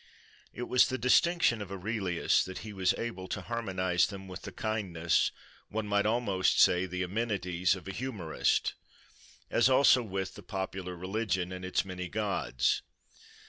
It 0.51 0.63
was 0.63 0.87
the 0.87 0.97
distinction 0.97 1.61
of 1.61 1.71
Aurelius 1.71 2.43
that 2.45 2.59
he 2.65 2.73
was 2.73 2.95
able 2.95 3.27
to 3.27 3.39
harmonise 3.41 4.07
them 4.07 4.27
with 4.27 4.41
the 4.41 4.51
kindness, 4.51 5.29
one 5.69 5.85
might 5.85 6.07
almost 6.07 6.59
say 6.59 6.87
the 6.87 7.03
amenities, 7.03 7.75
of 7.75 7.87
a 7.87 7.91
humourist, 7.91 8.73
as 9.51 9.69
also 9.69 10.01
with 10.01 10.33
the 10.33 10.41
popular 10.41 10.95
religion 10.95 11.51
and 11.51 11.63
its 11.63 11.85
many 11.85 12.07
gods. 12.09 12.81